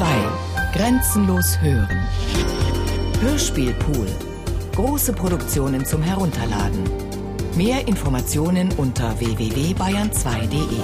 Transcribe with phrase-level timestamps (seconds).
[0.00, 0.06] 2.
[0.72, 2.08] Grenzenlos hören.
[3.20, 4.06] Hörspielpool.
[4.74, 6.84] Große Produktionen zum Herunterladen.
[7.54, 10.80] Mehr Informationen unter www.bayern2.de.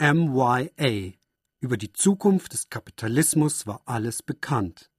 [0.00, 1.12] MYA.
[1.60, 4.90] Über die Zukunft des Kapitalismus war alles bekannt.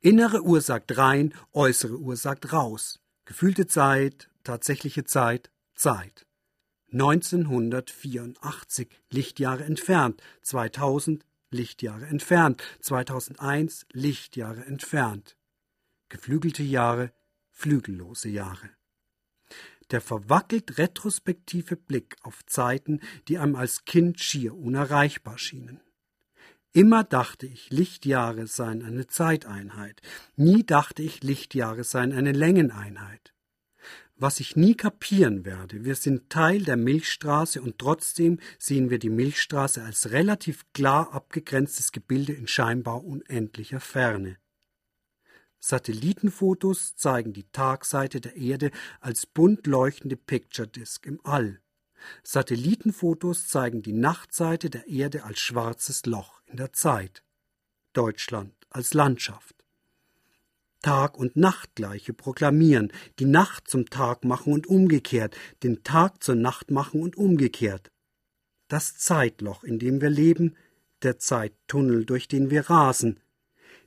[0.00, 2.98] Innere Uhr sagt rein, äußere Uhr sagt raus.
[3.26, 6.26] Gefühlte Zeit, tatsächliche Zeit, Zeit.
[6.90, 15.36] 1984 Lichtjahre entfernt, 2000 Lichtjahre entfernt, 2001 Lichtjahre entfernt.
[16.08, 17.12] Geflügelte Jahre,
[17.50, 18.70] flügellose Jahre.
[19.90, 25.82] Der verwackelt retrospektive Blick auf Zeiten, die einem als Kind schier unerreichbar schienen.
[26.72, 30.00] Immer dachte ich, Lichtjahre seien eine Zeiteinheit.
[30.36, 33.34] Nie dachte ich, Lichtjahre seien eine Längeneinheit.
[34.20, 39.10] Was ich nie kapieren werde, wir sind Teil der Milchstraße und trotzdem sehen wir die
[39.10, 44.36] Milchstraße als relativ klar abgegrenztes Gebilde in scheinbar unendlicher Ferne.
[45.60, 51.60] Satellitenfotos zeigen die Tagseite der Erde als bunt leuchtende Picture Disk im All.
[52.24, 57.22] Satellitenfotos zeigen die Nachtseite der Erde als schwarzes Loch in der Zeit.
[57.92, 59.57] Deutschland als Landschaft.
[60.82, 66.70] Tag- und Nachtgleiche proklamieren, die Nacht zum Tag machen und umgekehrt, den Tag zur Nacht
[66.70, 67.90] machen und umgekehrt.
[68.68, 70.56] Das Zeitloch, in dem wir leben,
[71.02, 73.20] der Zeittunnel, durch den wir rasen,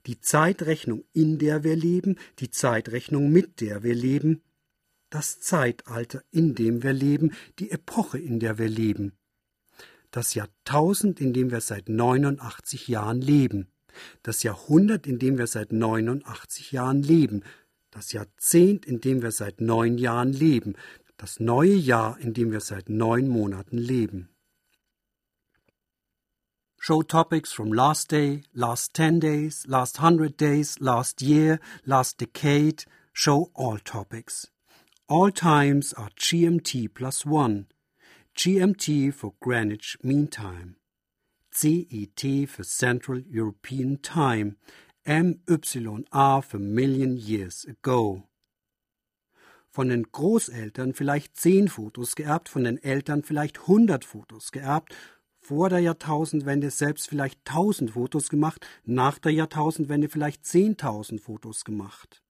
[0.05, 4.41] die Zeitrechnung, in der wir leben, die Zeitrechnung, mit der wir leben,
[5.09, 9.13] das Zeitalter, in dem wir leben, die Epoche, in der wir leben,
[10.09, 13.67] das Jahrtausend, in dem wir seit 89 Jahren leben,
[14.23, 17.43] das Jahrhundert, in dem wir seit 89 Jahren leben,
[17.91, 20.75] das Jahrzehnt, in dem wir seit neun Jahren leben,
[21.17, 24.29] das neue Jahr, in dem wir seit neun Monaten leben.
[26.79, 32.85] Show topics from last day, last 10 days, last 100 days, last year, last decade,
[33.13, 34.47] show all topics.
[35.07, 37.67] All times are GMT plus 1.
[38.35, 40.77] GMT for Greenwich Mean Time.
[41.51, 44.55] CET für Central European Time.
[45.05, 48.23] MYA für Million Years Ago.
[49.69, 54.95] Von den Großeltern vielleicht zehn Fotos geerbt, von den Eltern vielleicht hundert Fotos geerbt,
[55.39, 62.21] vor der Jahrtausendwende selbst vielleicht tausend Fotos gemacht, nach der Jahrtausendwende vielleicht zehntausend Fotos gemacht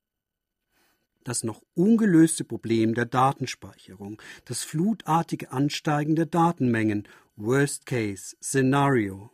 [1.23, 7.07] das noch ungelöste Problem der Datenspeicherung, das flutartige Ansteigen der Datenmengen,
[7.43, 9.31] Worst Case Szenario,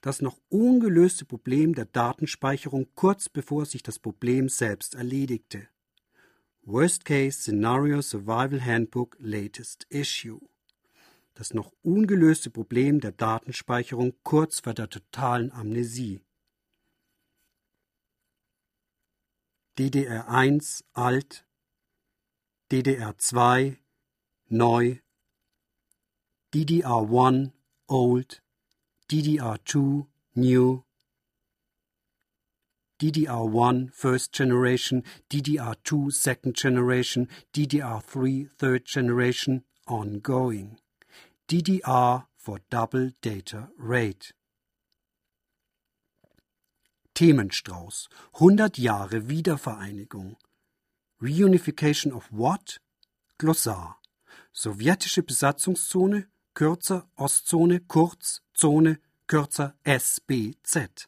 [0.00, 5.68] das noch ungelöste Problem der Datenspeicherung kurz bevor sich das Problem selbst erledigte.
[6.62, 10.40] Worst Case Scenario Survival Handbook Latest Issue.
[11.34, 16.22] Das noch ungelöste Problem der Datenspeicherung kurz vor der totalen Amnesie.
[19.76, 21.44] DDR1 alt,
[22.70, 23.76] DDR2
[24.48, 25.00] neu,
[26.52, 27.52] DDR1
[27.88, 28.40] old,
[29.08, 30.84] DDR2 new,
[32.98, 40.78] DDR1 first generation, DDR2 second generation, DDR3 third generation ongoing.
[41.46, 44.32] DDR for double data rate.
[47.14, 48.08] Themenstrauß.
[48.32, 50.36] 100 Jahre Wiedervereinigung.
[51.20, 52.78] Reunification of what?
[53.38, 53.96] Glossar.
[54.54, 61.06] Sowjetische Besatzungszone, kürzer Ostzone, kurz Zone, kürzer SBZ.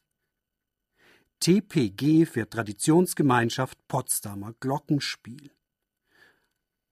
[1.41, 5.50] TPG für Traditionsgemeinschaft Potsdamer Glockenspiel.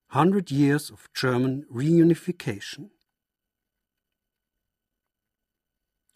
[0.09, 2.91] 100 Years of German Reunification.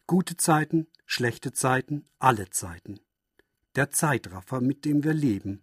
[0.06, 3.00] Gute Zeiten, schlechte Zeiten, alle Zeiten.
[3.75, 5.62] Der Zeitraffer, mit dem wir leben.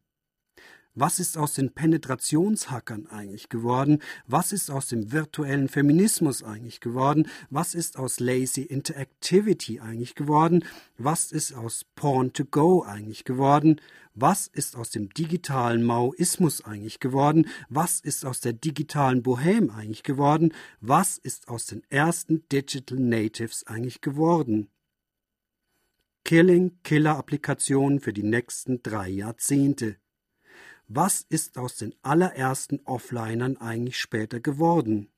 [1.00, 4.00] Was ist aus den Penetrationshackern eigentlich geworden?
[4.26, 7.28] Was ist aus dem virtuellen Feminismus eigentlich geworden?
[7.52, 10.66] Was ist aus Lazy Interactivity eigentlich geworden?
[10.98, 13.80] Was ist aus Porn to Go eigentlich geworden?
[14.16, 17.46] Was ist aus dem digitalen Maoismus eigentlich geworden?
[17.70, 20.52] Was ist aus der digitalen Bohème eigentlich geworden?
[20.82, 24.68] Was ist aus den ersten Digital Natives eigentlich geworden?
[26.24, 29.98] Killing-Killer-Applikationen für die nächsten drei Jahrzehnte.
[30.88, 35.12] Was ist aus den allerersten Offlinern eigentlich später geworden?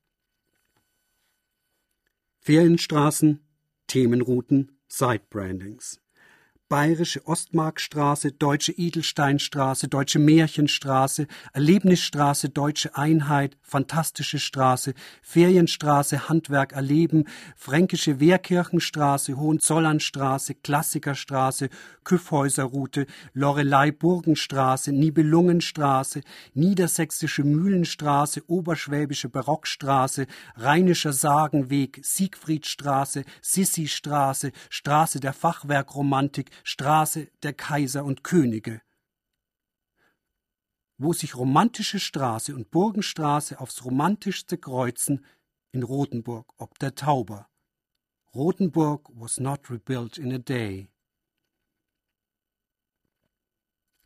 [2.39, 3.45] Ferienstraßen,
[3.85, 6.01] Themenrouten, Site-Brandings.
[6.69, 14.93] Bayerische Ostmarkstraße, Deutsche Edelsteinstraße, Deutsche Märchenstraße, Erlebnisstraße, Deutsche Einheit, Fantastische Straße,
[15.23, 17.25] Ferienstraße, Handwerk erleben,
[17.55, 21.69] Fränkische Wehrkirchenstraße, Hohenzollernstraße, Klassikerstraße,
[22.03, 26.21] Küffhäuserroute, Lorelei-Burgenstraße, Nibelungenstraße,
[26.53, 38.23] Niedersächsische Mühlenstraße, Oberschwäbische Barockstraße, Rheinischer Sagenweg, Siegfriedstraße, Sissi-Straße, Straße der Fachwerkromantik, Straße der Kaiser und
[38.23, 38.81] Könige.
[40.97, 45.25] Wo sich romantische Straße und Burgenstraße aufs romantischste kreuzen,
[45.71, 47.47] in Rothenburg ob der Tauber.
[48.33, 50.89] Rothenburg was not rebuilt in a day.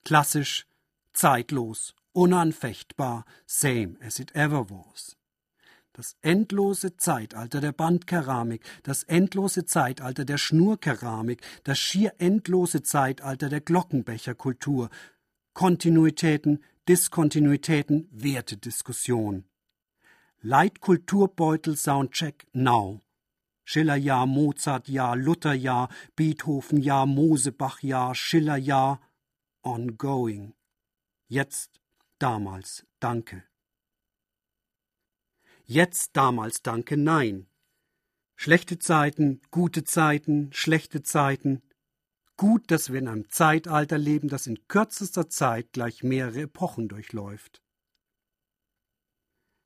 [0.03, 0.67] Klassisch,
[1.13, 5.15] zeitlos, unanfechtbar, same as it ever was.
[5.95, 13.61] Das endlose Zeitalter der Bandkeramik, das endlose Zeitalter der Schnurkeramik, das schier endlose Zeitalter der
[13.61, 14.89] Glockenbecherkultur.
[15.53, 19.45] Kontinuitäten, Diskontinuitäten, Wertediskussion.
[20.41, 23.01] Leitkulturbeutel Soundcheck now.
[23.63, 28.99] Schillerjahr, Mozartjahr, Lutherjahr, Beethovenjahr, Mosebachjahr, Schillerjahr.
[29.61, 30.55] Ongoing.
[31.27, 31.79] Jetzt,
[32.17, 33.43] damals, danke.
[35.73, 37.47] Jetzt, damals, danke, nein.
[38.35, 41.63] Schlechte Zeiten, gute Zeiten, schlechte Zeiten.
[42.37, 47.63] Gut, dass wir in einem Zeitalter leben, das in kürzester Zeit gleich mehrere Epochen durchläuft.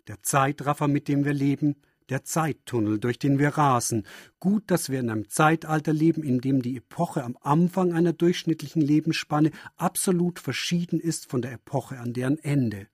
[0.07, 1.75] Der Zeitraffer, mit dem wir leben,
[2.07, 4.07] der Zeittunnel, durch den wir rasen.
[4.39, 8.81] Gut, dass wir in einem Zeitalter leben, in dem die Epoche am Anfang einer durchschnittlichen
[8.81, 12.87] Lebensspanne absolut verschieden ist von der Epoche an deren Ende.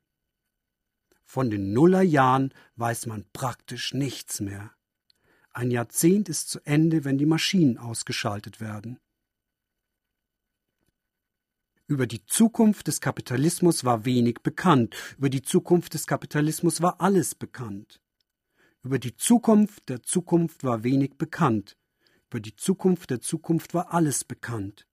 [1.26, 4.72] Von den Nullerjahren weiß man praktisch nichts mehr.
[5.52, 9.00] Ein Jahrzehnt ist zu Ende, wenn die Maschinen ausgeschaltet werden.
[11.86, 17.36] Über die Zukunft des Kapitalismus war wenig bekannt, über die Zukunft des Kapitalismus war alles
[17.36, 18.02] bekannt.
[18.84, 21.78] Über die Zukunft der Zukunft war wenig bekannt,
[22.30, 24.88] über die Zukunft der Zukunft war alles bekannt.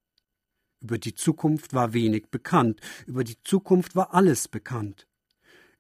[0.81, 5.07] Über die Zukunft war wenig bekannt, über die Zukunft war alles bekannt.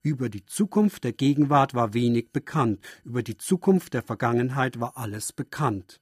[0.02, 5.32] Über die Zukunft der Gegenwart war wenig bekannt, über die Zukunft der Vergangenheit war alles
[5.34, 6.00] bekannt.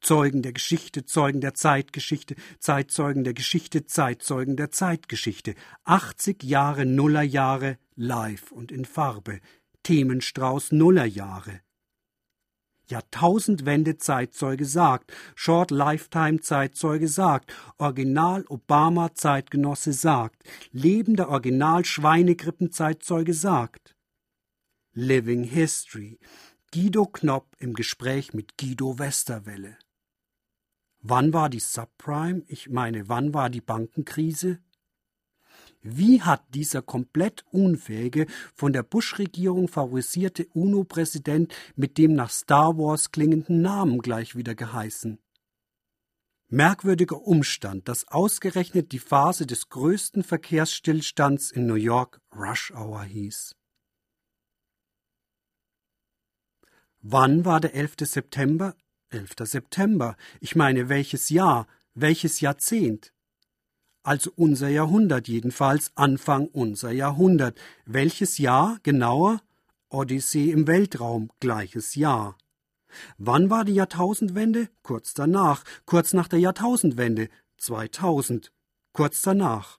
[0.00, 5.56] Zeugen der Geschichte, Zeugen der Zeitgeschichte, Zeitzeugen der Geschichte, Zeitzeugen der Zeitgeschichte.
[5.82, 9.40] 80 Jahre Nullerjahre live und in Farbe.
[9.82, 11.60] Themenstrauß Nullerjahre.
[12.88, 20.42] Jahrtausendwende-Zeitzeuge sagt, Short Lifetime-Zeitzeuge sagt, Original-Obama-Zeitgenosse sagt,
[20.72, 23.94] lebender Original-Schweinegrippen-Zeitzeuge sagt.
[24.92, 26.18] Living History.
[26.72, 29.78] Guido Knopp im Gespräch mit Guido Westerwelle.
[31.00, 32.42] Wann war die Subprime?
[32.48, 34.58] Ich meine, wann war die Bankenkrise?
[35.80, 43.12] Wie hat dieser komplett unfähige, von der Bush-Regierung favorisierte UNO-Präsident mit dem nach Star Wars
[43.12, 45.18] klingenden Namen gleich wieder geheißen?
[46.50, 53.54] Merkwürdiger Umstand, dass ausgerechnet die Phase des größten Verkehrsstillstands in New York Rush Hour hieß.
[57.00, 57.96] Wann war der 11.
[58.00, 58.74] September?
[59.10, 59.34] 11.
[59.42, 60.16] September.
[60.40, 63.12] Ich meine, welches Jahr, welches Jahrzehnt?
[64.08, 67.60] Also unser Jahrhundert jedenfalls, Anfang unser Jahrhundert.
[67.84, 69.42] Welches Jahr genauer?
[69.90, 72.38] Odyssee im Weltraum, gleiches Jahr.
[73.18, 74.70] Wann war die Jahrtausendwende?
[74.82, 75.62] Kurz danach.
[75.84, 77.28] Kurz nach der Jahrtausendwende.
[77.58, 78.50] 2000.
[78.94, 79.78] Kurz danach.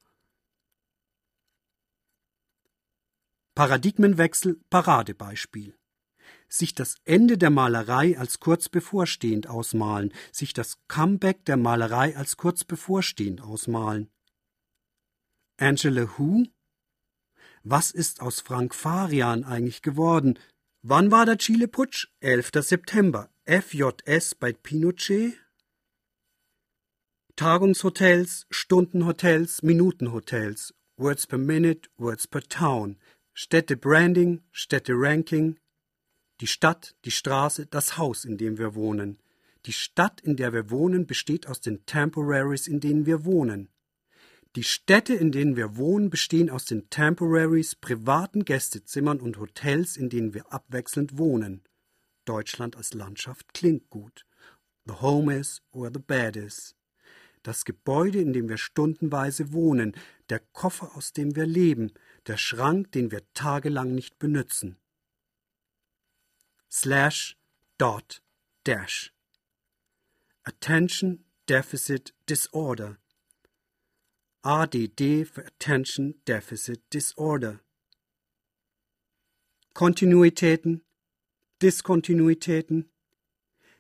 [3.56, 5.76] Paradigmenwechsel, Paradebeispiel
[6.52, 12.38] sich das Ende der Malerei als kurz bevorstehend ausmalen, sich das Comeback der Malerei als
[12.38, 14.10] kurz bevorstehend ausmalen.
[15.62, 16.46] Angela Who?
[17.64, 20.40] Was ist aus Frank Farian eigentlich geworden?
[20.82, 22.08] Wann war der Chile-Putsch?
[22.22, 22.52] 11.
[22.62, 23.30] September.
[23.46, 25.34] FJS bei Pinochet?
[27.36, 32.98] Tagungshotels, Stundenhotels, Minutenhotels, Words per Minute, Words per Town,
[33.34, 35.60] Städte-Branding, Städte-Ranking,
[36.40, 39.20] die Stadt, die Straße, das Haus, in dem wir wohnen.
[39.66, 43.70] Die Stadt, in der wir wohnen, besteht aus den Temporaries, in denen wir wohnen.
[44.60, 50.10] Die Städte, in denen wir wohnen, bestehen aus den Temporaries, privaten Gästezimmern und Hotels, in
[50.10, 51.64] denen wir abwechselnd wohnen.
[52.26, 54.26] Deutschland als Landschaft klingt gut.
[54.86, 56.76] The home is where the bed is.
[57.42, 59.96] Das Gebäude, in dem wir stundenweise wohnen,
[60.28, 61.94] der Koffer, aus dem wir leben,
[62.28, 64.76] der Schrank, den wir tagelang nicht benützen
[66.70, 67.38] slash
[67.78, 68.22] dot
[68.66, 69.14] dash.
[70.44, 72.98] Attention Deficit Disorder.
[74.42, 77.60] ADD für Attention Deficit Disorder.
[79.74, 80.86] Kontinuitäten,
[81.62, 82.90] Diskontinuitäten.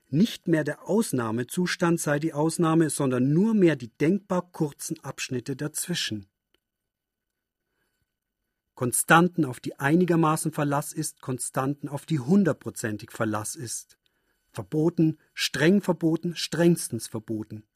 [0.09, 6.27] Nicht mehr der Ausnahmezustand sei die Ausnahme, sondern nur mehr die denkbar kurzen Abschnitte dazwischen.
[8.75, 13.97] Konstanten, auf die einigermaßen Verlass ist, Konstanten, auf die hundertprozentig Verlass ist.
[14.51, 17.68] Verboten, streng verboten, strengstens verboten.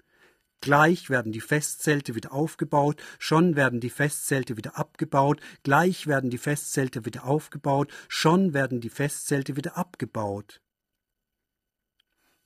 [0.64, 6.38] Gleich werden die Festzelte wieder aufgebaut, schon werden die Festzelte wieder abgebaut, gleich werden die
[6.38, 10.62] Festzelte wieder aufgebaut, schon werden die Festzelte wieder abgebaut.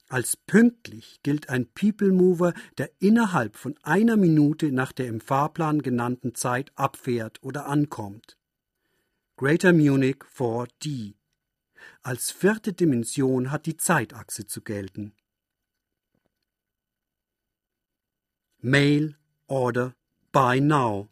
[0.07, 5.83] Als pünktlich gilt ein People Mover, der innerhalb von einer Minute nach der im Fahrplan
[5.83, 8.35] genannten Zeit abfährt oder ankommt.
[9.35, 11.13] Greater Munich 4D.
[12.01, 15.13] Als vierte Dimension hat die Zeitachse zu gelten.
[18.61, 19.13] Mail,
[19.47, 19.93] Order,
[20.31, 21.09] Buy Now.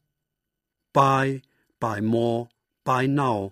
[0.93, 1.41] Buy,
[1.79, 2.49] Buy More,
[2.83, 3.51] Buy Now.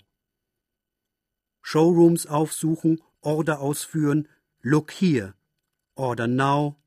[1.61, 4.27] Showrooms aufsuchen, Order ausführen,
[4.63, 5.35] Look here,
[5.95, 6.77] Order Now.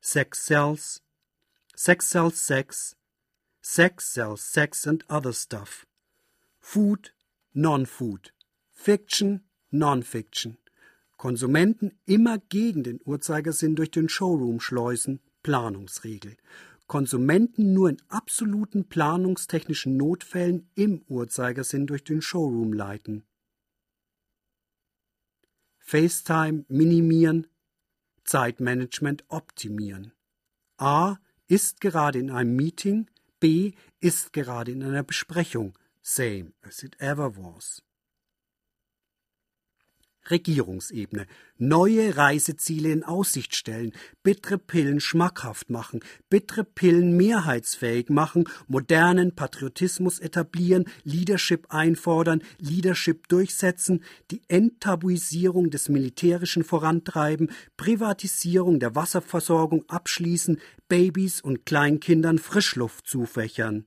[0.00, 1.00] Sex sells,
[1.74, 2.96] Sex sells sex,
[3.62, 5.86] Sex sells sex and other stuff.
[6.60, 7.12] Food,
[7.54, 8.32] Non-Food,
[8.72, 10.58] Fiction, Non-Fiction.
[11.16, 16.36] Konsumenten immer gegen den Uhrzeigersinn durch den Showroom schleusen, Planungsregel.
[16.86, 23.24] Konsumenten nur in absoluten planungstechnischen Notfällen im Uhrzeigersinn durch den Showroom leiten.
[25.78, 27.46] FaceTime minimieren,
[28.24, 30.12] Zeitmanagement optimieren.
[30.78, 31.18] A
[31.48, 37.36] ist gerade in einem Meeting, B ist gerade in einer Besprechung, same as it ever
[37.36, 37.82] was.
[40.30, 41.26] Regierungsebene
[41.58, 50.18] neue Reiseziele in Aussicht stellen, bittere Pillen schmackhaft machen, bittere Pillen mehrheitsfähig machen, modernen Patriotismus
[50.18, 61.40] etablieren, Leadership einfordern, Leadership durchsetzen, die Enttabuisierung des Militärischen vorantreiben, Privatisierung der Wasserversorgung abschließen, Babys
[61.40, 63.86] und Kleinkindern Frischluft zufächern.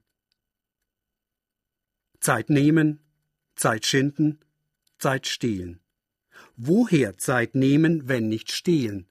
[2.19, 2.99] Zeit nehmen,
[3.55, 4.39] Zeit schinden,
[4.97, 5.79] Zeit stehlen.
[6.57, 9.07] Woher Zeit nehmen, wenn nicht stehlen?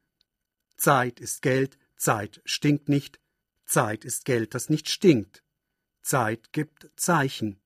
[0.77, 3.21] Zeit ist Geld, Zeit stinkt nicht,
[3.65, 5.43] Zeit ist Geld, das nicht stinkt.
[6.03, 7.61] Zeit gibt Zeichen.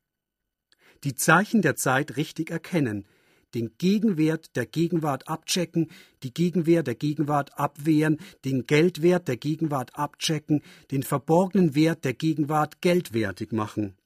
[1.05, 3.07] Die Zeichen der Zeit richtig erkennen,
[3.55, 5.91] den Gegenwert der Gegenwart abchecken,
[6.23, 12.81] die Gegenwehr der Gegenwart abwehren, den Geldwert der Gegenwart abchecken, den verborgenen Wert der Gegenwart
[12.81, 13.98] geldwertig machen.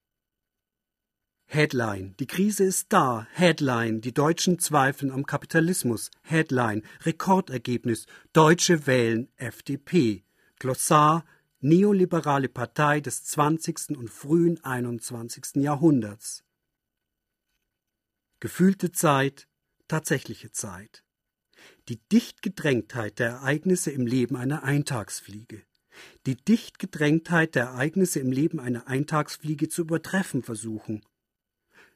[1.55, 2.15] Headline.
[2.19, 3.27] Die Krise ist da.
[3.35, 4.01] Headline.
[4.01, 6.11] Die Deutschen zweifeln am Kapitalismus.
[6.23, 6.83] Headline.
[7.03, 8.07] Rekordergebnis.
[8.33, 10.25] Deutsche wählen FDP.
[10.59, 11.27] Glossar.
[11.61, 13.99] Neoliberale Partei des 20.
[13.99, 15.57] und frühen 21.
[15.57, 16.43] Jahrhunderts.
[18.41, 19.47] Gefühlte Zeit,
[19.89, 21.05] tatsächliche Zeit.
[21.91, 25.63] Die Dichtgedrängtheit der Ereignisse im Leben einer Eintagsfliege.
[26.25, 31.03] Die Dichtgedrängtheit der Ereignisse im Leben einer Eintagsfliege zu übertreffen versuchen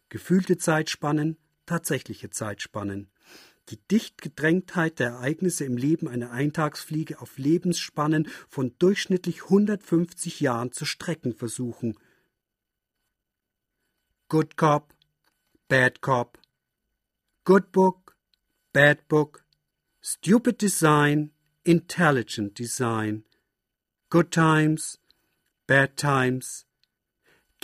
[0.08, 1.36] gefühlte Zeitspannen,
[1.66, 3.10] tatsächliche Zeitspannen.
[3.68, 10.84] Die Dichtgedrängtheit der Ereignisse im Leben einer Eintagsfliege auf Lebensspannen von durchschnittlich 150 Jahren zu
[10.84, 11.98] strecken versuchen.
[14.28, 14.94] Good Cop,
[15.68, 16.38] Bad Cop,
[17.44, 18.16] Good Book,
[18.72, 19.44] Bad Book,
[20.00, 21.32] Stupid Design,
[21.64, 23.24] Intelligent Design,
[24.10, 25.00] Good Times,
[25.66, 26.65] Bad Times,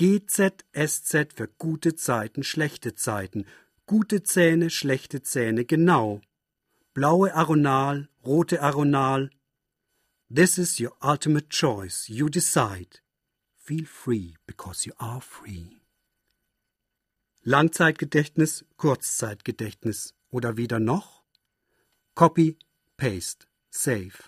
[0.02, 3.47] GZ, SZ für gute Zeiten, schlechte Zeiten,
[3.87, 6.21] gute Zähne, schlechte Zähne, genau.
[6.92, 9.30] Blaue Aronal, rote Aronal.
[10.28, 12.09] This is your ultimate choice.
[12.09, 12.99] You decide.
[13.56, 15.80] Feel free because you are free.
[17.44, 21.23] Langzeitgedächtnis, Kurzzeitgedächtnis oder wieder noch?
[22.16, 22.56] Copy,
[22.97, 24.18] Paste, Save.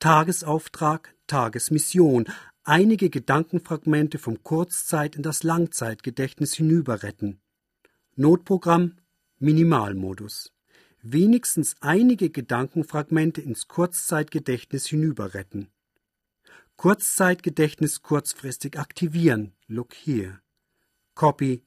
[0.00, 2.26] Tagesauftrag, Tagesmission,
[2.68, 7.40] einige Gedankenfragmente vom Kurzzeit- in das Langzeitgedächtnis hinüberretten.
[8.14, 8.98] Notprogramm
[9.38, 10.52] Minimalmodus.
[11.00, 15.68] Wenigstens einige Gedankenfragmente ins Kurzzeitgedächtnis hinüberretten.
[16.76, 19.54] Kurzzeitgedächtnis kurzfristig aktivieren.
[19.66, 20.40] Look here.
[21.14, 21.62] Copy,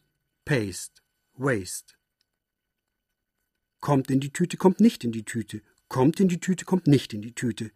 [0.45, 1.01] Paste,
[1.33, 1.95] Waste.
[3.79, 5.63] Kommt in die Tüte, kommt nicht in die Tüte.
[5.87, 7.71] Kommt in die Tüte, kommt nicht in die Tüte.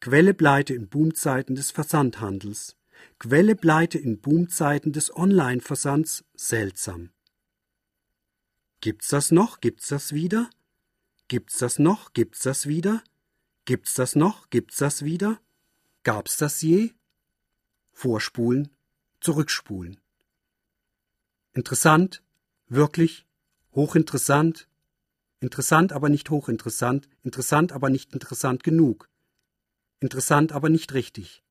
[0.00, 2.76] Quelle Pleite in Boomzeiten des Versandhandels.
[3.18, 7.10] Quelle Pleite in Boomzeiten des Online-Versands seltsam.
[8.80, 9.60] Gibt's das noch?
[9.60, 10.50] Gibt's das wieder?
[11.26, 12.12] Gibt's das noch?
[12.12, 13.02] Gibt's das wieder?
[13.64, 14.50] Gibt's das noch?
[14.50, 15.40] Gibt's das wieder?
[16.04, 16.92] Gab's das je?
[17.90, 18.68] Vorspulen,
[19.20, 19.98] zurückspulen.
[21.54, 22.22] Interessant,
[22.68, 23.26] wirklich,
[23.74, 24.68] hochinteressant,
[25.40, 29.08] interessant aber nicht hochinteressant, interessant aber nicht interessant genug,
[30.00, 31.42] interessant aber nicht richtig.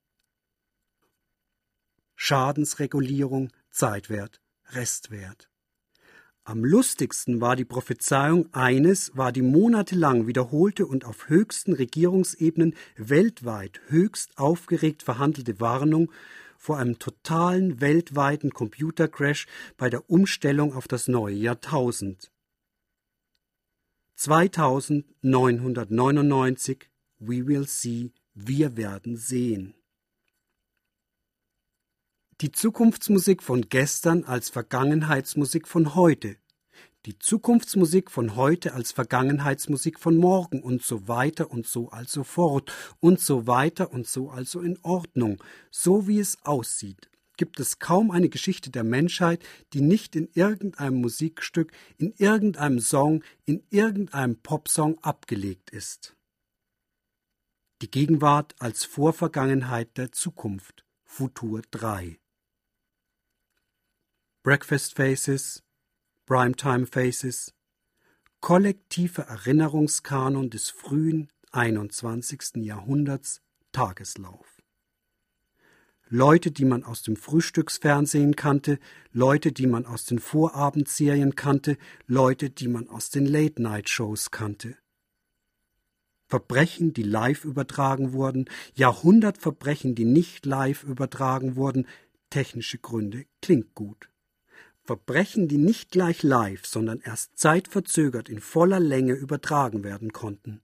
[2.15, 5.49] Schadensregulierung, Zeitwert, Restwert.
[6.43, 13.81] Am lustigsten war die Prophezeiung eines, war die monatelang wiederholte und auf höchsten Regierungsebenen weltweit
[13.87, 16.09] höchst aufgeregt verhandelte Warnung
[16.57, 22.31] vor einem totalen weltweiten Computercrash bei der Umstellung auf das neue Jahrtausend.
[24.15, 26.89] 2999
[27.19, 29.74] We will see, wir werden sehen.
[32.39, 36.38] Die Zukunftsmusik von gestern als Vergangenheitsmusik von heute.
[37.08, 42.72] Die Zukunftsmusik von heute als Vergangenheitsmusik von morgen und so weiter und so also fort
[43.00, 45.44] und so weiter und so also in Ordnung.
[45.72, 51.01] So wie es aussieht, gibt es kaum eine Geschichte der Menschheit, die nicht in irgendeinem
[51.01, 56.16] Musikstück, in irgendeinem Song, in irgendeinem Popsong abgelegt ist.
[57.84, 60.84] Die Gegenwart als Vorvergangenheit der Zukunft.
[61.05, 62.19] Futur 3
[64.41, 65.63] Breakfast Faces,
[66.25, 67.53] Primetime Faces,
[68.41, 72.63] kollektiver Erinnerungskanon des frühen 21.
[72.65, 74.57] Jahrhunderts, Tageslauf.
[76.07, 78.79] Leute, die man aus dem Frühstücksfernsehen kannte,
[79.12, 84.77] Leute, die man aus den Vorabendserien kannte, Leute, die man aus den Late-Night-Shows kannte.
[86.27, 91.88] Verbrechen, die live übertragen wurden, Jahrhundertverbrechen, die nicht live übertragen wurden,
[92.29, 94.10] technische Gründe, klingt gut.
[94.84, 100.62] Verbrechen, die nicht gleich live, sondern erst zeitverzögert in voller Länge übertragen werden konnten.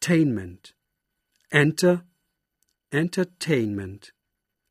[0.00, 0.76] Tainment.
[1.50, 2.06] Enter.
[2.90, 4.14] Entertainment.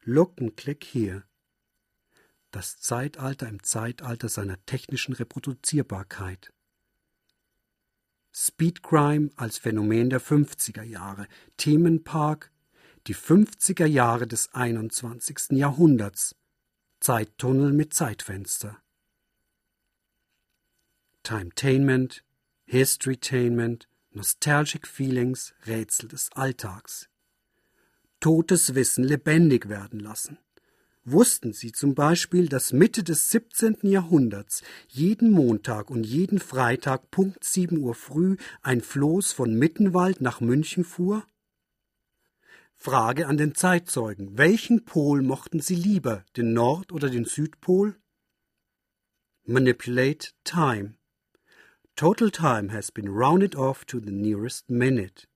[0.01, 1.23] Look and click here.
[2.51, 6.53] Das Zeitalter im Zeitalter seiner technischen Reproduzierbarkeit.
[8.35, 11.27] Speedcrime als Phänomen der 50er Jahre.
[11.57, 12.51] Themenpark.
[13.05, 15.51] Die 50er Jahre des 21.
[15.51, 16.35] Jahrhunderts.
[16.99, 18.81] Zeittunnel mit Zeitfenster.
[21.21, 22.23] Timetainment,
[22.65, 27.09] Historytainment, Nostalgic Feelings, Rätsel des Alltags.
[28.19, 30.37] Totes Wissen lebendig werden lassen.
[31.05, 33.79] Wussten Sie zum Beispiel, dass Mitte des 17.
[33.81, 40.39] Jahrhunderts jeden Montag und jeden Freitag Punkt 7 Uhr früh ein Floß von Mittenwald nach
[40.39, 41.27] München fuhr?
[42.73, 44.37] Frage an den Zeitzeugen.
[44.37, 47.97] Welchen Pol mochten Sie lieber, den Nord- oder den Südpol?
[49.45, 50.95] Manipulate time.
[51.97, 55.27] Total time has been rounded off to the nearest minute.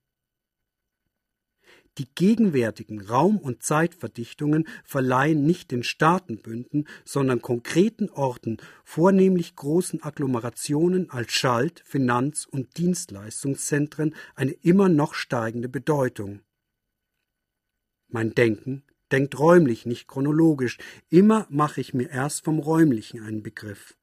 [1.98, 11.10] Die gegenwärtigen Raum- und Zeitverdichtungen verleihen nicht den Staatenbünden, sondern konkreten Orten, vornehmlich großen Agglomerationen
[11.10, 16.40] als Schalt-, Finanz- und Dienstleistungszentren eine immer noch steigende Bedeutung.
[18.06, 20.78] Mein Denken denkt räumlich, nicht chronologisch.
[21.10, 23.96] Immer mache ich mir erst vom Räumlichen einen Begriff.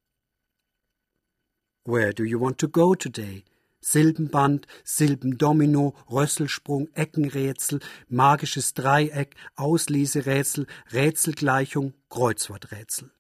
[1.86, 3.46] Where do you want to go today?
[3.88, 13.12] Silbenband, Silbendomino, Rösselsprung, Eckenrätsel, magisches Dreieck, Ausleserätsel, Rätselgleichung, Kreuzworträtsel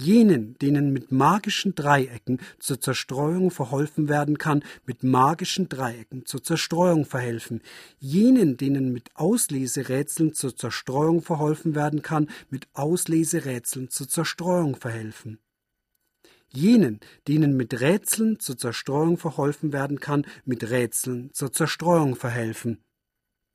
[0.00, 7.04] jenen, denen mit magischen Dreiecken zur Zerstreuung verholfen werden kann, mit magischen Dreiecken zur Zerstreuung
[7.04, 7.62] verhelfen,
[7.98, 15.40] jenen, denen mit Ausleserätseln zur Zerstreuung verholfen werden kann, mit Ausleserätseln zur Zerstreuung verhelfen.
[16.50, 22.82] Jenen, denen mit Rätseln zur Zerstreuung verholfen werden kann, mit Rätseln zur Zerstreuung verhelfen.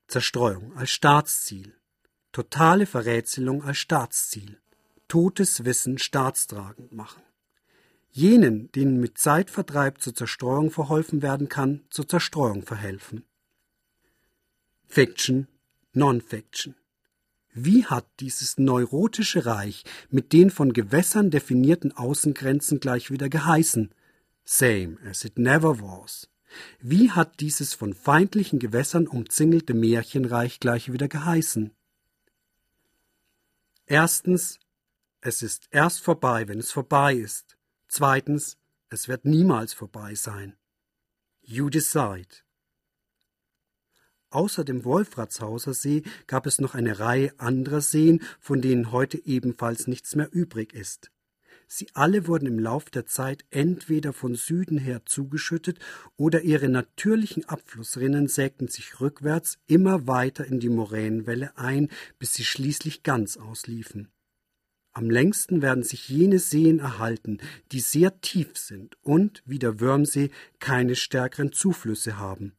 [0.08, 1.75] Zerstreuung als Staatsziel.
[2.32, 4.60] Totale Verrätselung als Staatsziel
[5.13, 7.21] totes Wissen staatstragend machen.
[8.10, 13.23] Jenen, denen mit Zeitvertreib zur Zerstreuung verholfen werden kann, zur Zerstreuung verhelfen.
[14.88, 15.47] Fiction,
[15.93, 16.73] Non-Fiction.
[17.54, 23.94] Wie hat dieses neurotische Reich mit den von Gewässern definierten Außengrenzen gleich wieder geheißen?
[24.44, 26.30] Same as it never was.
[26.80, 31.72] Wie hat dieses von feindlichen Gewässern umzingelte Märchenreich gleich wieder geheißen?
[33.86, 34.60] Erstens
[35.26, 37.58] es ist erst vorbei, wenn es vorbei ist.
[37.88, 38.58] Zweitens,
[38.89, 40.58] es wird niemals vorbei sein.
[41.42, 42.44] You decide.
[44.34, 49.86] Außer dem Wolfratshauser See gab es noch eine Reihe anderer Seen, von denen heute ebenfalls
[49.86, 51.12] nichts mehr übrig ist.
[51.67, 55.78] Sie alle wurden im Lauf der Zeit entweder von Süden her zugeschüttet
[56.17, 62.43] oder ihre natürlichen Abflussrinnen sägten sich rückwärts immer weiter in die Moränenwelle ein, bis sie
[62.43, 64.10] schließlich ganz ausliefen.
[64.93, 67.38] Am längsten werden sich jene Seen erhalten,
[67.72, 72.54] die sehr tief sind und, wie der Würmsee, keine stärkeren Zuflüsse haben.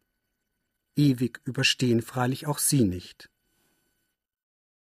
[0.96, 3.30] Ewig überstehen freilich auch sie nicht.